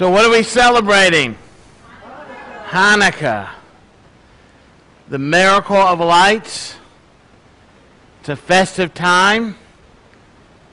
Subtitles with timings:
[0.00, 1.36] So, what are we celebrating?
[2.68, 3.50] Hanukkah.
[5.10, 6.76] The miracle of lights.
[8.20, 9.58] It's a festive time.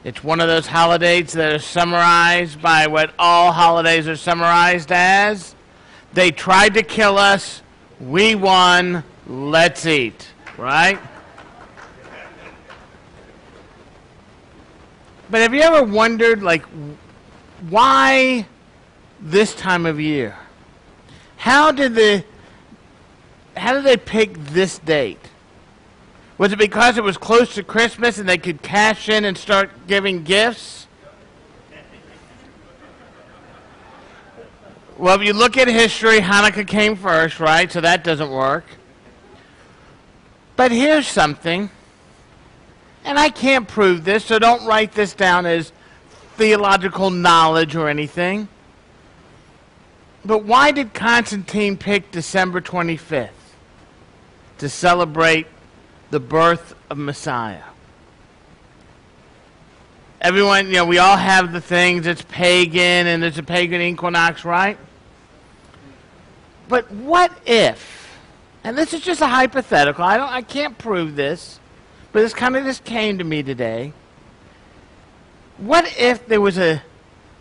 [0.05, 5.55] It's one of those holidays that are summarized by what all holidays are summarized as.
[6.13, 7.61] They tried to kill us.
[7.99, 9.03] We won.
[9.27, 10.25] Let's eat.
[10.57, 11.01] Right?
[15.29, 16.63] But have you ever wondered, like,
[17.69, 18.47] why
[19.19, 20.37] this time of year?
[21.37, 22.23] How did the
[23.55, 25.19] how did they pick this date?
[26.37, 29.87] Was it because it was close to Christmas and they could cash in and start
[29.87, 30.87] giving gifts?
[34.97, 37.71] Well, if you look at history, Hanukkah came first, right?
[37.71, 38.65] So that doesn't work.
[40.55, 41.69] But here's something,
[43.05, 45.71] and I can't prove this, so don't write this down as
[46.35, 48.47] theological knowledge or anything.
[50.27, 53.29] But why did Constantine pick December 25th
[54.57, 55.47] to celebrate
[56.11, 57.63] the birth of Messiah?
[60.19, 64.43] Everyone, you know, we all have the things, it's pagan and there's a pagan equinox,
[64.43, 64.77] right?
[66.67, 68.19] But what if,
[68.65, 71.61] and this is just a hypothetical, I, don't, I can't prove this,
[72.11, 73.93] but this kind of just came to me today.
[75.55, 76.83] What if there was a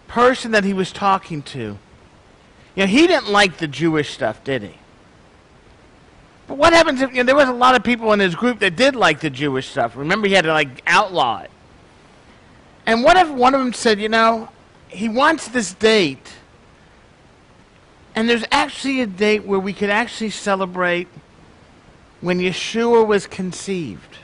[0.06, 1.78] person that he was talking to?
[2.76, 4.74] You know, he didn't like the Jewish stuff, did he?
[6.46, 8.60] But what happens if you know, there was a lot of people in his group
[8.60, 9.96] that did like the Jewish stuff?
[9.96, 11.50] Remember, he had to like outlaw it.
[12.84, 14.48] And what if one of them said, you know,
[14.88, 16.34] he wants this date
[18.16, 21.06] and there's actually a date where we could actually celebrate
[22.22, 24.16] when Yeshua was conceived.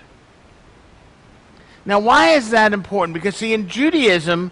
[1.84, 3.12] Now, why is that important?
[3.12, 4.50] Because, see, in Judaism,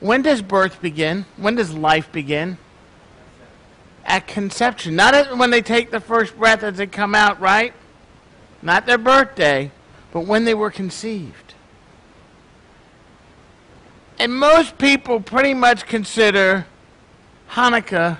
[0.00, 1.26] when does birth begin?
[1.36, 2.58] When does life begin?
[4.12, 4.94] At conception.
[4.94, 7.72] Not when they take the first breath as they come out, right?
[8.60, 9.70] Not their birthday,
[10.12, 11.54] but when they were conceived.
[14.18, 16.66] And most people pretty much consider
[17.52, 18.18] Hanukkah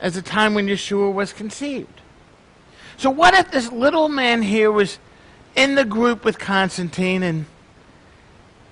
[0.00, 2.00] as the time when Yeshua was conceived.
[2.96, 4.98] So, what if this little man here was
[5.54, 7.44] in the group with Constantine and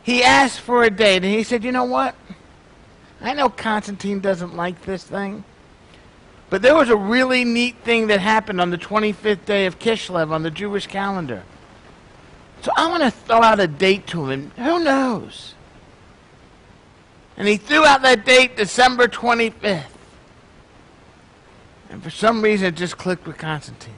[0.03, 2.15] he asked for a date and he said, You know what?
[3.21, 5.45] I know Constantine doesn't like this thing,
[6.53, 10.31] but there was a really neat thing that happened on the 25th day of Kislev
[10.31, 11.45] on the Jewish calendar.
[12.61, 14.51] So I want to throw out a date to him.
[14.59, 15.55] Who knows?
[17.39, 19.87] And he threw out that date, December 25th.
[21.89, 23.95] And for some reason, it just clicked with Constantine.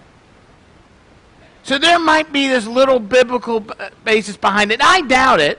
[1.64, 3.66] So there might be this little biblical
[4.04, 4.80] basis behind it.
[4.80, 5.58] I doubt it.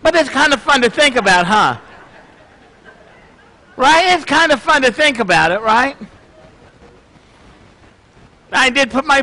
[0.00, 1.80] But it's kind of fun to think about, huh?
[3.76, 4.14] Right?
[4.14, 5.96] It's kind of fun to think about it, right?
[8.52, 9.22] I did put my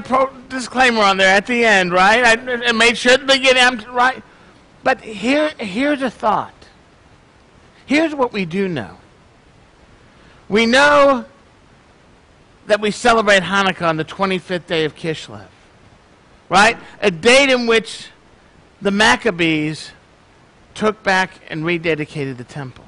[0.50, 2.26] disclaimer on there at the end, right?
[2.26, 4.22] I, I made sure at the beginning, I'm, right?
[4.84, 6.54] But here, here's a thought.
[7.86, 8.98] Here's what we do know.
[10.50, 11.26] We know
[12.68, 15.48] that we celebrate Hanukkah on the 25th day of Kislev.
[16.50, 16.78] Right?
[17.02, 18.10] A date in which
[18.82, 19.92] the Maccabees
[20.74, 22.86] took back and rededicated the temple.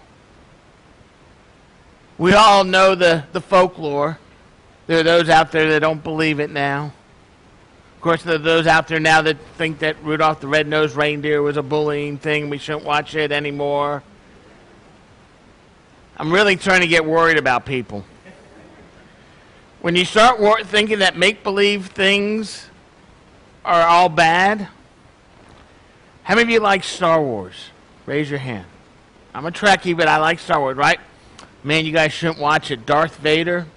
[2.18, 4.19] We all know the, the folklore.
[4.88, 6.94] There are those out there that don't believe it now.
[7.96, 11.41] Of course, there are those out there now that think that Rudolph the Red-Nosed Reindeer
[11.41, 12.50] was a bullying thing.
[12.50, 14.03] We shouldn't watch it anymore.
[16.18, 18.06] I'm really trying to get worried about people.
[19.81, 22.69] When you start thinking that make believe things
[23.66, 24.68] are all bad,
[26.24, 27.69] how many of you like Star Wars?
[28.06, 28.66] Raise your hand.
[29.34, 31.00] I'm a Trekkie, but I like Star Wars, right?
[31.63, 32.86] Man, you guys shouldn't watch it.
[32.86, 33.68] Darth Vader,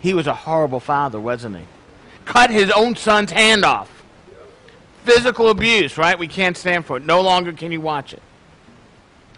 [0.00, 1.64] he was a horrible father, wasn't he?
[2.24, 3.90] Cut his own son's hand off.
[5.04, 6.18] Physical abuse, right?
[6.18, 7.04] We can't stand for it.
[7.04, 8.22] No longer can you watch it.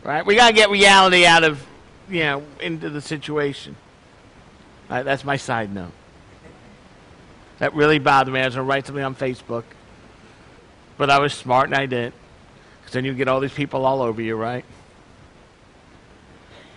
[0.02, 0.24] Right?
[0.24, 1.64] We got to get reality out of,
[2.08, 3.76] you know, into the situation.
[4.88, 5.92] Right, that's my side note.
[7.58, 8.40] That really bothered me.
[8.40, 9.64] I was going to write something on Facebook.
[10.96, 12.14] But I was smart and I didn't.
[12.80, 14.64] Because then you get all these people all over you, right?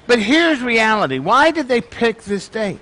[0.06, 1.20] But here's reality.
[1.20, 2.80] Why did they pick this date?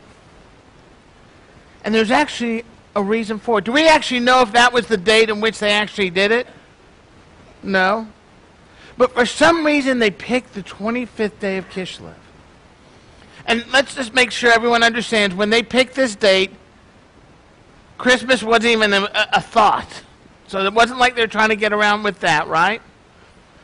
[1.83, 2.63] And there's actually
[2.95, 3.65] a reason for it.
[3.65, 6.47] Do we actually know if that was the date in which they actually did it?
[7.63, 8.07] No.
[8.97, 12.13] But for some reason, they picked the 25th day of Kislev.
[13.45, 16.51] And let's just make sure everyone understands when they picked this date,
[17.97, 20.03] Christmas wasn't even a, a thought.
[20.47, 22.81] So it wasn't like they're trying to get around with that, right?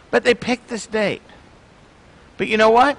[0.09, 1.21] But they picked this date.
[2.37, 2.97] But you know what?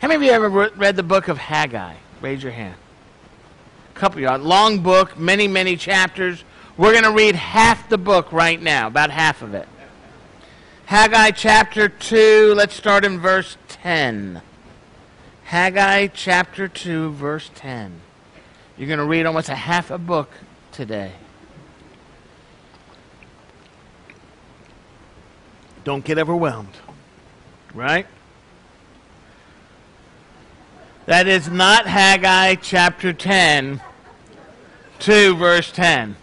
[0.00, 1.94] How many of you ever re- read the book of Haggai?
[2.22, 2.76] Raise your hand.
[3.94, 4.44] A couple of you.
[4.46, 6.42] Long book, many, many chapters.
[6.78, 9.68] We're going to read half the book right now, about half of it.
[10.86, 14.40] Haggai chapter 2, let's start in verse 10.
[15.44, 18.00] Haggai chapter 2, verse 10.
[18.78, 20.30] You're going to read almost a half a book
[20.72, 21.12] today.
[25.84, 26.76] Don't get overwhelmed.
[27.74, 28.06] Right?
[31.06, 33.80] That is not Haggai chapter 10,
[34.98, 36.16] 2 verse 10.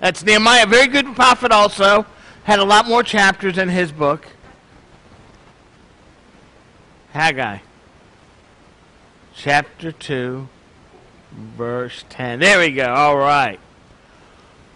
[0.00, 2.06] That's Nehemiah, a very good prophet also,
[2.44, 4.26] had a lot more chapters in his book.
[7.12, 7.58] Haggai
[9.34, 10.48] chapter 2
[11.32, 12.40] verse 10.
[12.40, 12.92] There we go.
[12.92, 13.58] All right.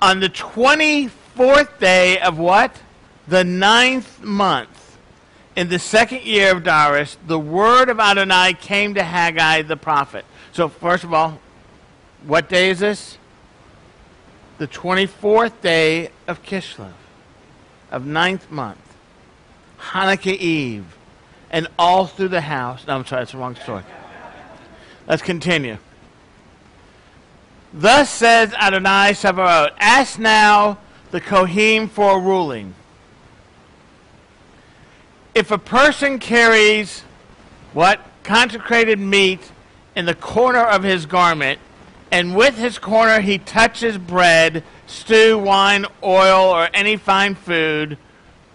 [0.03, 2.83] On the 24th day of what?
[3.29, 4.86] The ninth month,
[5.57, 10.27] in the second year of Darius, the word of Adonai came to Haggai the prophet.
[10.53, 11.41] So, first of all,
[12.25, 13.17] what day is this?
[14.59, 16.93] The 24th day of Kislev,
[17.91, 18.97] of ninth month,
[19.79, 20.97] Hanukkah Eve,
[21.51, 22.87] and all through the house.
[22.87, 23.83] No, I'm sorry, that's the wrong story.
[25.07, 25.79] Let's continue.
[27.73, 30.79] Thus says Adonai Sabaoth, Ask now
[31.13, 32.75] the Kohanim for a ruling.
[35.37, 37.03] If a person carries
[37.75, 38.01] what?
[38.23, 39.53] Consecrated meat
[39.95, 41.61] in the corner of his garment,
[42.11, 47.99] and with his corner he touches bread, stew, wine, oil, or any fine food,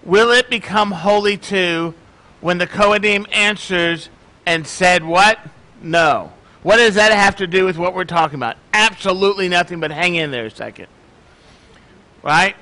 [0.01, 1.94] will it become holy too
[2.39, 4.10] when the Kohanim answers
[4.48, 5.38] and said, What?
[5.83, 6.33] No.
[6.63, 8.57] What does that have to do with what we're talking about?
[8.74, 10.88] Absolutely nothing, but hang in there a second.
[12.24, 12.56] Right?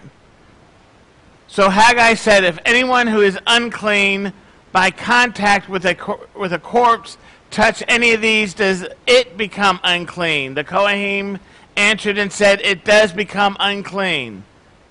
[1.49, 4.33] So Haggai said, if anyone who is unclean
[4.71, 7.17] by contact with a, cor- with a corpse
[7.49, 10.53] touch any of these, does it become unclean?
[10.53, 11.39] The Kohanim
[11.75, 14.43] answered and said, it does become unclean.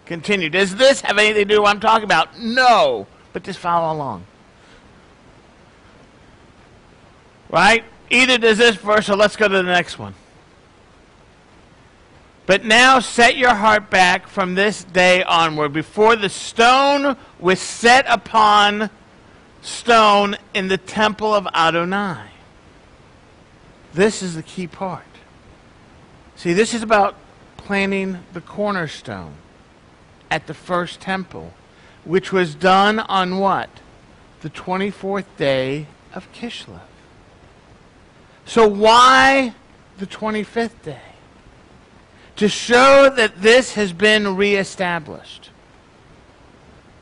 [0.05, 0.51] Continue.
[0.51, 2.41] Does this have anything to do with what I'm talking about?
[2.41, 3.07] No.
[3.33, 4.25] But just follow along.
[7.51, 7.85] Right?
[8.11, 10.15] Either does this verse, or let's go to the next one.
[12.49, 18.07] But now set your heart back from this day onward, before the stone was set
[18.09, 18.89] upon
[19.61, 22.31] stone in the temple of Adonai.
[23.93, 25.05] This is the key part.
[26.37, 27.17] See, this is about
[27.59, 29.35] planting the cornerstone
[30.31, 31.53] at the first temple,
[32.07, 33.69] which was done on what?
[34.41, 36.81] The 24th day of Kislev.
[38.47, 39.53] So why
[39.99, 41.08] the 25th day?
[42.39, 45.51] To show that this has been reestablished.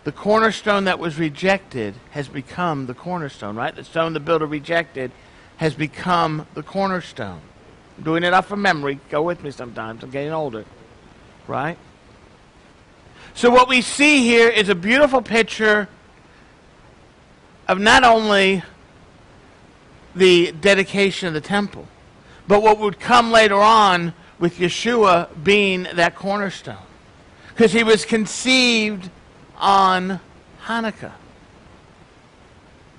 [0.04, 3.76] The cornerstone that was rejected has become the cornerstone, right?
[3.76, 5.12] The stone the builder rejected
[5.58, 7.42] has become the cornerstone.
[7.98, 8.98] I'm doing it off of memory.
[9.10, 10.02] Go with me sometimes.
[10.02, 10.64] I'm getting older.
[11.46, 11.76] Right?
[13.34, 15.86] So what we see here is a beautiful picture
[17.68, 18.62] of not only
[20.14, 21.86] the dedication of the temple.
[22.48, 26.76] But what would come later on with Yeshua being that cornerstone.
[27.48, 29.10] Because he was conceived
[29.56, 30.20] on
[30.64, 31.12] Hanukkah.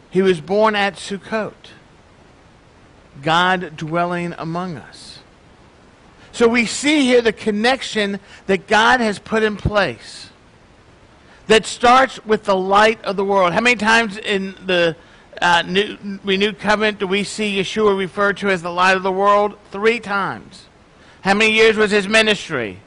[0.10, 1.54] He was born at Sukkot.
[3.22, 5.20] God dwelling among us.
[6.32, 10.30] So we see here the connection that God has put in place
[11.48, 13.54] that starts with the light of the world.
[13.54, 14.96] How many times in the
[15.42, 19.12] uh, new, renewed covenant do we see Yeshua referred to as the light of the
[19.12, 19.58] world?
[19.72, 20.67] Three times.
[21.28, 22.80] How many years was his ministry?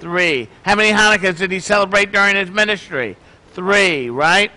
[0.00, 0.48] Three.
[0.64, 3.16] How many Hanukkahs did he celebrate during his ministry?
[3.52, 4.50] Three, right?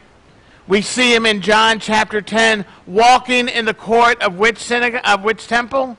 [0.67, 5.23] We see him in John chapter 10 walking in the court of which synagogue, of
[5.23, 5.95] which temple?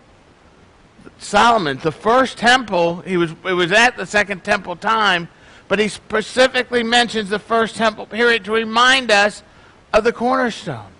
[1.18, 1.78] Solomon.
[1.78, 5.28] The first temple, he was it was at the second temple time,
[5.68, 9.44] but he specifically mentions the first temple period to remind us
[9.92, 10.90] of the cornerstone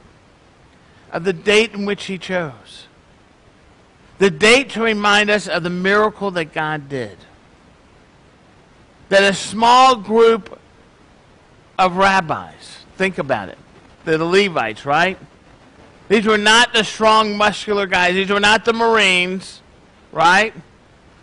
[1.11, 2.87] of the date in which he chose.
[4.21, 7.17] The date to remind us of the miracle that God did.
[9.09, 10.61] That a small group
[11.79, 13.57] of rabbis, think about it,
[14.05, 15.19] They're the Levites, right?
[16.11, 18.12] These were not the strong, muscular guys.
[18.12, 19.62] These were not the Marines,
[20.12, 20.53] right?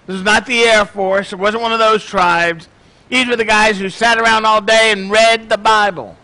[0.08, 1.32] This was not the Air Force.
[1.32, 2.68] It wasn't one of those tribes.
[3.10, 6.18] These were the guys who sat around all day and read the Bible.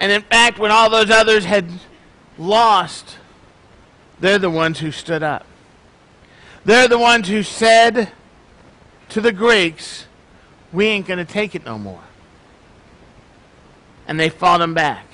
[0.00, 1.70] And in fact, when all those others had
[2.36, 3.18] lost,
[4.20, 5.46] they're the ones who stood up.
[6.64, 8.12] They're the ones who said
[9.10, 10.06] to the Greeks,
[10.72, 12.02] We ain't going to take it no more.
[14.06, 15.06] And they fought them back.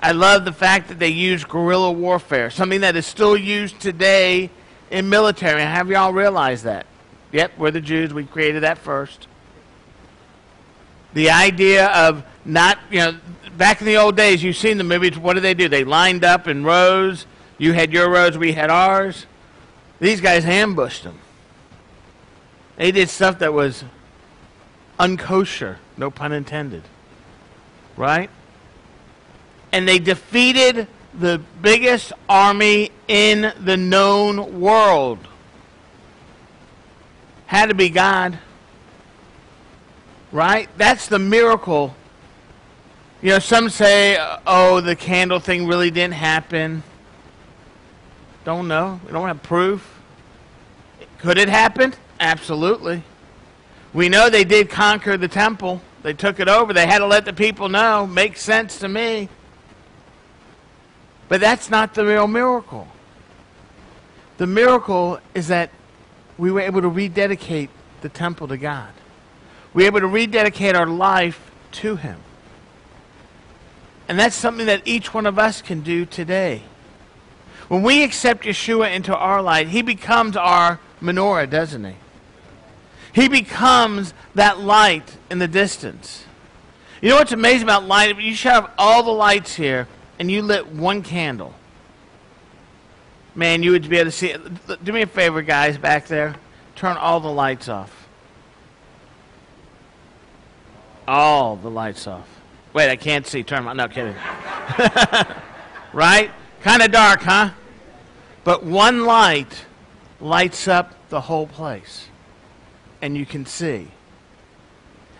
[0.00, 4.50] I love the fact that they used guerrilla warfare, something that is still used today
[4.90, 5.60] in military.
[5.62, 6.86] Have y'all realized that?
[7.32, 8.14] Yep, we're the Jews.
[8.14, 9.26] We created that first.
[11.14, 13.16] The idea of not, you know,
[13.58, 15.18] back in the old days, you've seen the movies.
[15.18, 15.68] What did they do?
[15.68, 17.26] They lined up in rows.
[17.58, 19.26] You had your rows, we had ours.
[20.00, 21.18] These guys ambushed them.
[22.76, 23.84] They did stuff that was
[24.98, 26.84] unkosher, no pun intended.
[27.96, 28.30] Right?
[29.72, 35.18] And they defeated the biggest army in the known world.
[37.46, 38.38] Had to be God.
[40.30, 40.68] Right?
[40.76, 41.96] That's the miracle.
[43.20, 46.84] You know, some say, oh, the candle thing really didn't happen.
[48.44, 49.00] Don't know.
[49.04, 50.00] We don't have proof.
[51.18, 51.94] Could it happen?
[52.20, 53.02] Absolutely.
[53.92, 55.82] We know they did conquer the temple.
[56.02, 56.72] They took it over.
[56.72, 58.06] They had to let the people know.
[58.06, 59.28] Makes sense to me.
[61.28, 62.86] But that's not the real miracle.
[64.36, 65.70] The miracle is that
[66.38, 67.70] we were able to rededicate
[68.00, 68.92] the temple to God.
[69.74, 72.20] We were able to rededicate our life to Him.
[74.08, 76.62] And that's something that each one of us can do today.
[77.68, 81.94] When we accept Yeshua into our life, He becomes our menorah, doesn't He?
[83.12, 86.24] He becomes that light in the distance.
[87.02, 88.18] You know what's amazing about light?
[88.18, 89.86] You should have all the lights here,
[90.18, 91.54] and you lit one candle.
[93.34, 94.84] Man, you would be able to see it.
[94.84, 96.34] Do me a favor, guys, back there.
[96.74, 98.08] Turn all the lights off.
[101.06, 102.37] All the lights off.
[102.72, 103.42] Wait, I can't see.
[103.42, 103.76] Turn on.
[103.76, 104.14] No, kidding.
[105.92, 106.30] right?
[106.62, 107.50] Kind of dark, huh?
[108.44, 109.66] But one light
[110.20, 112.08] lights up the whole place
[113.00, 113.88] and you can see.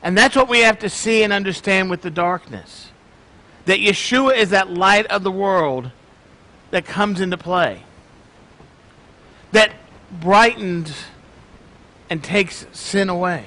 [0.03, 2.91] And that's what we have to see and understand with the darkness.
[3.67, 5.91] That Yeshua is that light of the world
[6.71, 7.83] that comes into play.
[9.53, 9.73] That
[10.11, 11.05] brightens
[12.09, 13.47] and takes sin away.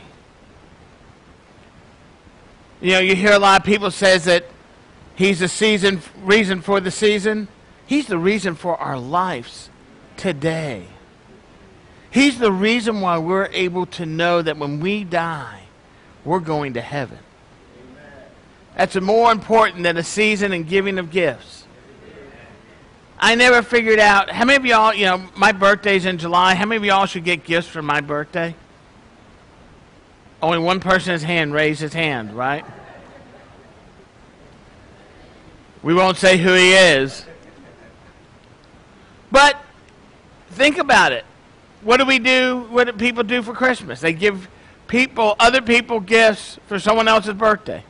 [2.81, 4.43] You know, you hear a lot of people says that
[5.15, 7.47] he's the season reason for the season.
[7.85, 9.69] He's the reason for our lives
[10.17, 10.87] today.
[12.09, 15.63] He's the reason why we're able to know that when we die,
[16.25, 17.19] we're going to heaven.
[18.75, 21.65] That's more important than a season and giving of gifts.
[23.19, 26.55] I never figured out how many of y'all, you know, my birthday's in July.
[26.55, 28.55] How many of y'all should get gifts for my birthday?
[30.41, 32.65] Only one person's hand raised his hand, right?
[35.83, 37.25] We won't say who he is.
[39.31, 39.57] But
[40.51, 41.25] think about it
[41.83, 42.67] what do we do?
[42.69, 44.01] What do people do for Christmas?
[44.01, 44.47] They give
[44.87, 47.83] people, other people, gifts for someone else's birthday.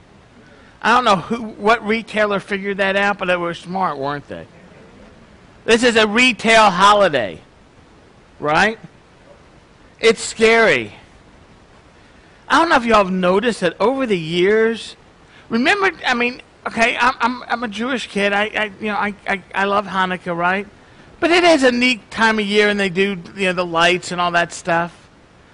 [0.81, 4.47] I don't know who, what retailer figured that out, but they were smart, weren't they?
[5.65, 7.39] This is a retail holiday,
[8.39, 8.79] right?
[9.99, 10.93] It's scary.
[12.51, 14.97] I don't know if y'all have noticed that over the years.
[15.47, 18.33] Remember, I mean, okay, I'm I'm, I'm a Jewish kid.
[18.33, 20.67] I, I you know I, I I love Hanukkah, right?
[21.21, 24.11] But it is a neat time of year, and they do you know the lights
[24.11, 25.09] and all that stuff.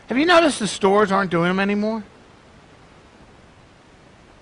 [0.08, 2.04] Have you noticed the stores aren't doing them anymore?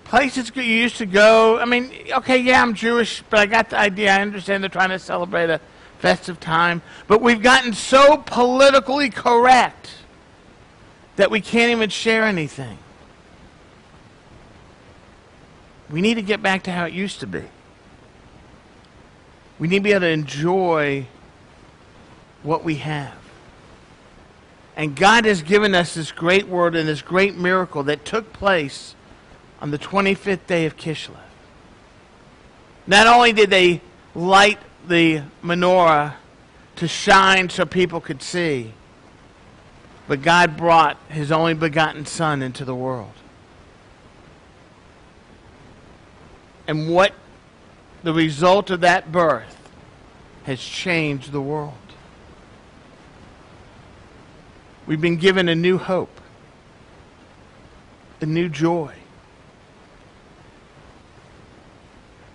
[0.04, 1.58] Places you used to go.
[1.58, 4.16] I mean, okay, yeah, I'm Jewish, but I got the idea.
[4.16, 5.60] I understand they're trying to celebrate a
[5.98, 9.90] festive time, but we've gotten so politically correct
[11.16, 12.78] that we can't even share anything.
[15.90, 17.44] We need to get back to how it used to be.
[19.58, 21.06] We need to be able to enjoy
[22.42, 23.14] what we have.
[24.76, 28.94] And God has given us this great word and this great miracle that took place
[29.60, 31.16] on the 25th day of Kislev.
[32.86, 33.80] Not only did they
[34.14, 36.14] light the menorah
[36.76, 38.74] to shine so people could see,
[40.08, 43.12] but God brought his only begotten Son into the world.
[46.68, 47.12] And what
[48.02, 49.56] the result of that birth
[50.44, 51.74] has changed the world.
[54.86, 56.20] We've been given a new hope,
[58.20, 58.94] a new joy.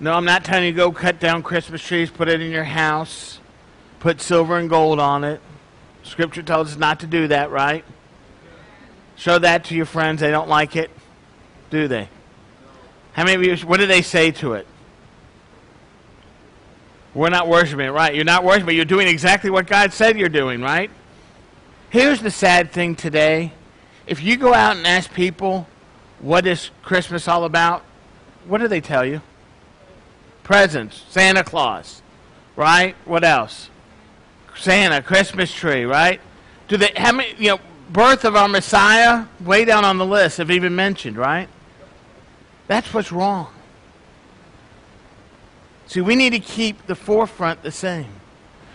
[0.02, 2.66] No, I'm not telling you to go cut down Christmas trees, put it in your
[2.66, 3.40] house,
[4.00, 5.40] put silver and gold on it.
[6.04, 7.86] Scripture tells us not to do that, right?
[9.16, 10.22] Show that to your friends.
[10.22, 10.90] They don't like it,
[11.70, 12.10] do they?
[13.14, 14.68] How many of you, what do they say to it?
[17.14, 18.16] We're not worshiping right?
[18.16, 20.90] You're not worshiping, you're doing exactly what God said you're doing, right?
[21.90, 23.52] Here's the sad thing today.
[24.08, 25.68] If you go out and ask people,
[26.20, 27.84] what is Christmas all about?
[28.48, 29.22] What do they tell you?
[30.44, 32.02] Presents, Santa Claus,
[32.56, 32.96] right?
[33.06, 33.70] What else?
[34.58, 36.22] Santa, Christmas tree, right?
[36.68, 37.60] Do they how many you know
[37.92, 41.50] birth of our Messiah way down on the list have even mentioned, right?
[42.68, 43.48] That's what's wrong.
[45.88, 48.08] See, we need to keep the forefront the same.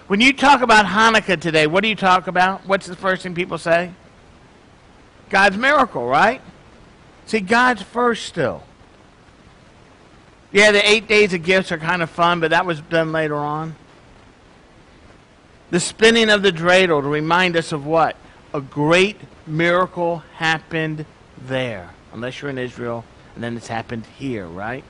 [0.07, 2.67] When you talk about Hanukkah today, what do you talk about?
[2.67, 3.91] What's the first thing people say?
[5.31, 6.43] God's miracle, right?
[7.25, 8.63] See, God's first still.
[10.53, 13.37] Yeah, the eight days of gifts are kind of fun, but that was done later
[13.37, 13.75] on.
[15.71, 18.17] The spinning of the dreidel to remind us of what?
[18.55, 21.05] A great miracle happened
[21.37, 21.91] there.
[22.13, 23.05] Unless you're in Israel,
[23.35, 24.85] and then it's happened here, right?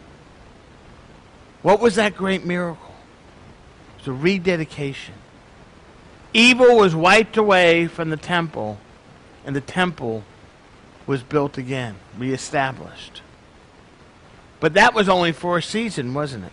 [1.62, 2.94] What was that great miracle?
[3.98, 5.14] It's a rededication.
[6.32, 8.78] Evil was wiped away from the temple,
[9.44, 10.22] and the temple
[11.06, 13.22] was built again, reestablished.
[14.60, 16.52] But that was only for a season, wasn't it?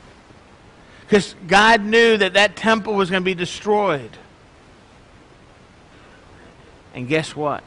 [1.04, 4.18] Because God knew that that temple was going to be destroyed.
[6.96, 7.64] And guess what?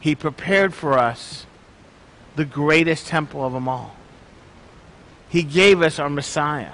[0.00, 1.46] He prepared for us
[2.36, 3.96] the greatest temple of them all.
[5.28, 6.72] He gave us our Messiah.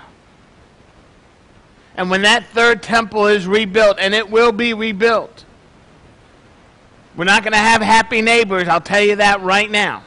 [1.97, 5.45] And when that third temple is rebuilt, and it will be rebuilt,
[7.17, 10.03] we're not going to have happy neighbors, I'll tell you that right now.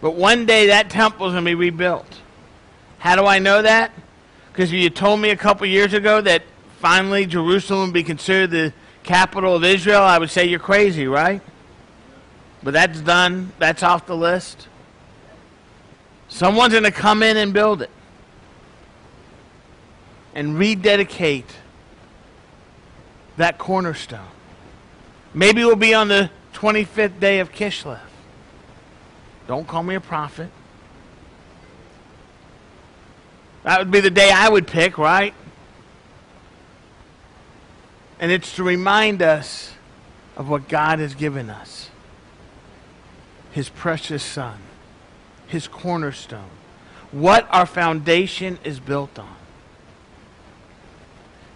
[0.00, 2.20] But one day that temple is going to be rebuilt.
[3.06, 3.92] How do I know that?
[4.50, 6.42] Because you told me a couple years ago that
[6.80, 8.72] finally Jerusalem would be considered the
[9.04, 11.40] capital of Israel, I would say you're crazy, right?
[12.64, 13.52] But that's done.
[13.60, 14.66] That's off the list.
[16.26, 17.90] Someone's going to come in and build it
[20.34, 21.54] and rededicate
[23.36, 24.26] that cornerstone.
[25.32, 28.00] Maybe we'll be on the 25th day of Kislev.
[29.46, 30.50] Don't call me a prophet.
[33.66, 35.34] That would be the day I would pick, right?
[38.20, 39.72] And it's to remind us
[40.36, 41.90] of what God has given us
[43.50, 44.58] His precious Son,
[45.48, 46.48] His cornerstone,
[47.10, 49.34] what our foundation is built on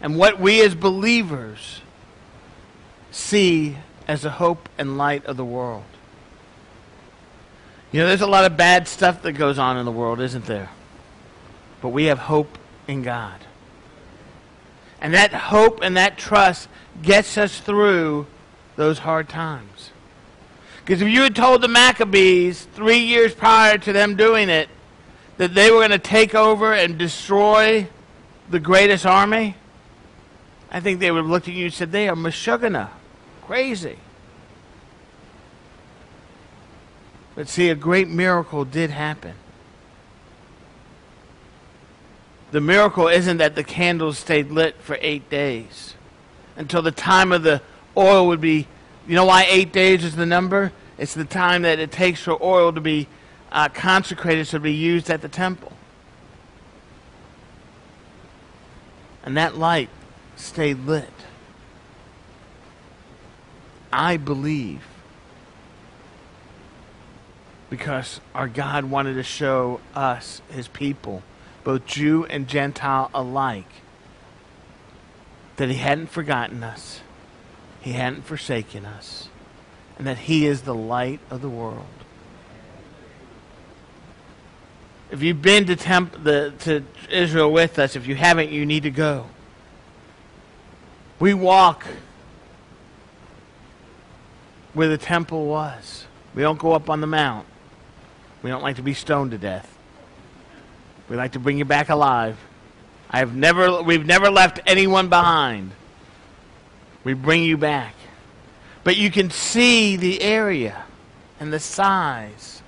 [0.01, 1.81] and what we as believers
[3.13, 3.77] see
[4.09, 5.85] as the hope and light of the world.
[7.93, 10.47] You know, there's a lot of bad stuff that goes on in the world, isn't
[10.47, 10.71] there?
[11.81, 13.41] But we have hope in God.
[15.01, 16.69] And that hope and that trust
[17.03, 18.27] gets us through
[18.77, 19.91] those hard times.
[20.85, 24.69] Because if you had told the Maccabees three years prior to them doing it
[25.39, 27.89] that they were going to take over and destroy
[28.51, 29.57] the greatest army,
[30.71, 32.91] I think they would have looked at you and said, they are Meshuggah,
[33.43, 33.99] crazy.
[37.35, 39.35] But see, a great miracle did happen.
[42.51, 45.95] The miracle isn't that the candles stayed lit for eight days
[46.57, 47.63] until the time of the
[47.97, 48.67] oil would be.
[49.07, 50.73] You know why eight days is the number?
[50.99, 53.09] It's the time that it takes for oil to be
[53.53, 55.73] uh, consecrated to be used at the temple.
[59.23, 59.91] And that light
[60.37, 61.09] stayed lit.
[63.93, 64.87] I believe
[67.69, 71.23] because our God wanted to show us, his people,
[71.71, 73.71] both Jew and Gentile alike,
[75.55, 77.01] that he hadn't forgotten us,
[77.81, 79.29] he hadn't forsaken us,
[79.97, 81.87] and that he is the light of the world.
[85.13, 88.83] If you've been to, temp- the, to Israel with us, if you haven't, you need
[88.83, 89.27] to go.
[91.21, 91.87] We walk
[94.73, 96.07] where the temple was.
[96.35, 97.47] We don't go up on the mount.
[98.43, 99.70] We don't like to be stoned to death.
[101.11, 102.39] We like to bring you back alive.
[103.11, 105.73] I have never we've never left anyone behind.
[107.03, 107.95] We bring you back.
[108.85, 110.85] But you can see the area
[111.41, 112.63] and the size.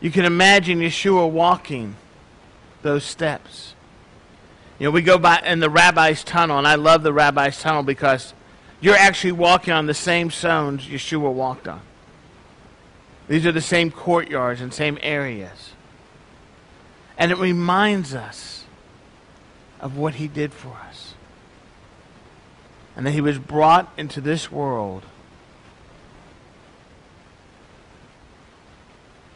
[0.00, 1.96] You can imagine Yeshua walking
[2.82, 3.74] those steps.
[4.78, 7.82] You know, we go by in the rabbi's tunnel, and I love the rabbi's tunnel
[7.82, 8.32] because
[8.80, 11.80] you're actually walking on the same stones Yeshua walked on.
[13.28, 15.72] These are the same courtyards and same areas.
[17.18, 18.64] And it reminds us
[19.80, 21.14] of what he did for us.
[22.96, 25.02] And that he was brought into this world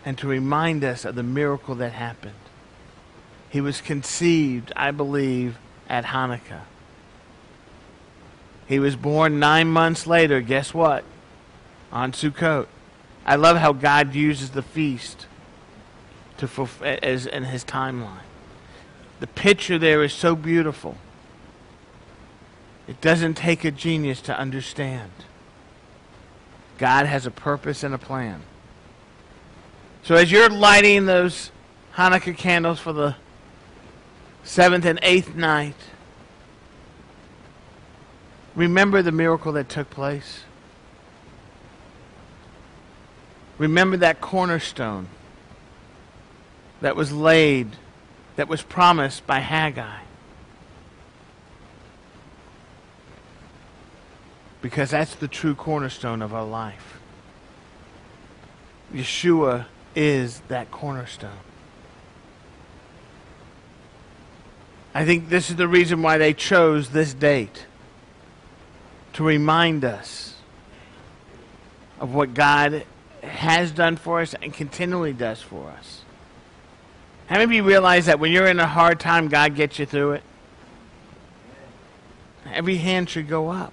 [0.05, 2.35] and to remind us of the miracle that happened.
[3.51, 6.63] He was conceived, I believe, at Hanukkah.
[8.67, 11.05] He was born nine months later, guess what?
[11.93, 12.67] On Sukkot.
[13.27, 15.27] I love how God uses the feast
[16.41, 18.25] to fulfill as in his timeline.
[19.21, 20.97] The picture there is so beautiful.
[22.89, 25.11] It doesn't take a genius to understand.
[26.79, 28.43] God has a purpose and a plan.
[30.03, 31.51] So as you're lighting those
[31.97, 33.17] Hanukkah candles for the
[34.43, 35.77] seventh and eighth night,
[38.55, 40.45] remember the miracle that took place.
[43.59, 45.09] Remember that cornerstone
[46.81, 47.77] that was laid,
[48.37, 50.01] that was promised by Haggai.
[54.63, 56.99] Because that's the true cornerstone of our life.
[58.93, 61.31] Yeshua is that cornerstone.
[64.93, 67.67] I think this is the reason why they chose this date
[69.13, 70.35] to remind us
[72.01, 72.85] of what God
[73.23, 76.00] has done for us and continually does for us.
[77.31, 79.87] How many of you realize that when you're in a hard time, God gets you
[79.87, 80.25] through it?
[82.53, 83.73] Every hand should go up.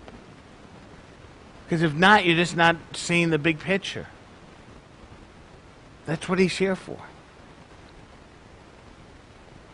[1.65, 4.05] Because if not, you're just not seeing the big picture.
[6.05, 6.99] That's what he's here for.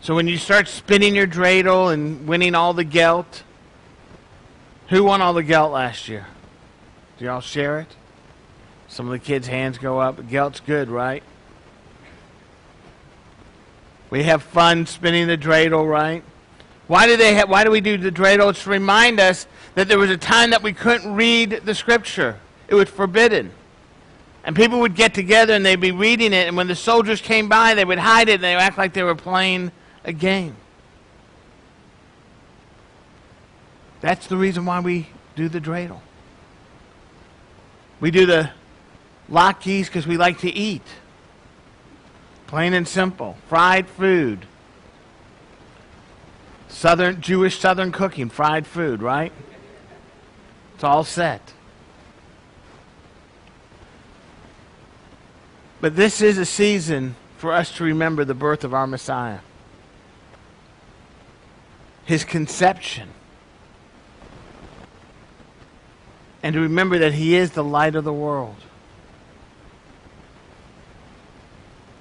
[0.00, 3.42] So when you start spinning your dreidel and winning all the gelt,
[4.88, 6.26] who won all the gelt last year?
[7.18, 7.88] Do y'all share it?
[8.88, 10.26] Some of the kids' hands go up.
[10.26, 11.22] Gelt's good, right?
[14.10, 16.22] We have fun spinning the dreidel, right?
[16.86, 17.34] Why do they?
[17.34, 18.50] Ha- why do we do the dreidel?
[18.50, 22.38] It's to remind us that there was a time that we couldn't read the scripture;
[22.68, 23.52] it was forbidden.
[24.44, 27.48] And people would get together and they'd be reading it, and when the soldiers came
[27.48, 29.72] by, they would hide it and they would act like they were playing
[30.04, 30.54] a game.
[34.02, 36.00] That's the reason why we do the dreidel.
[38.00, 38.50] We do the
[39.30, 40.82] latkes because we like to eat.
[42.54, 43.36] Plain and simple.
[43.48, 44.46] Fried food.
[46.68, 49.32] Southern Jewish Southern cooking, fried food, right?
[50.76, 51.52] It's all set.
[55.80, 59.40] But this is a season for us to remember the birth of our Messiah.
[62.04, 63.08] His conception.
[66.40, 68.58] And to remember that he is the light of the world.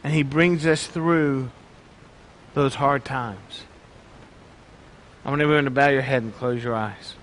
[0.03, 1.49] And he brings us through
[2.53, 3.63] those hard times.
[5.25, 7.15] I want everyone to bow your head and close your eyes.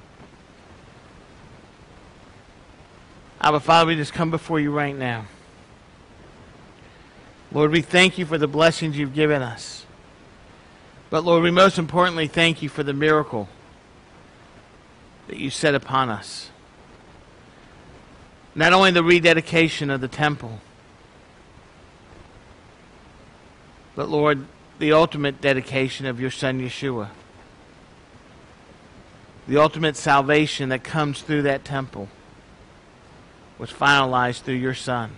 [3.42, 5.26] Abba, Father, we just come before you right now.
[7.52, 9.84] Lord, we thank you for the blessings you've given us.
[11.10, 13.48] But Lord, we most importantly thank you for the miracle
[15.26, 16.50] that you set upon us.
[18.54, 20.60] Not only the rededication of the temple,
[24.00, 24.46] but Lord,
[24.78, 27.10] the ultimate dedication of your Son Yeshua.
[29.46, 32.08] The ultimate salvation that comes through that temple
[33.58, 35.10] was finalized through your Son.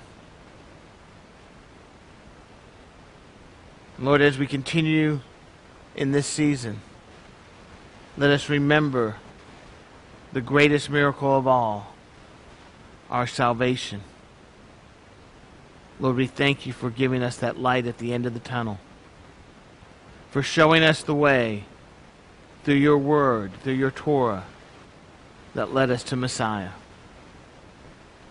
[4.00, 5.20] Lord, as we continue
[5.94, 6.80] in this season,
[8.16, 9.18] let us remember
[10.32, 11.94] the greatest miracle of all,
[13.08, 14.02] our salvation.
[16.02, 18.80] Lord, we thank you for giving us that light at the end of the tunnel,
[20.32, 21.62] for showing us the way
[22.64, 24.42] through your word, through your Torah,
[25.54, 26.70] that led us to Messiah.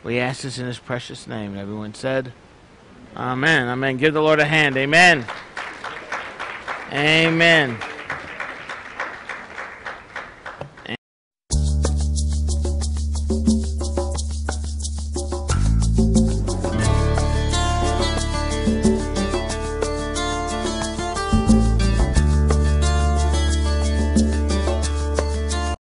[0.03, 1.51] We ask this in his precious name.
[1.51, 2.33] And everyone said,
[3.15, 3.69] Amen.
[3.69, 3.95] Amen.
[3.95, 4.75] Give the Lord a hand.
[4.75, 5.25] Amen.
[6.91, 7.77] Amen.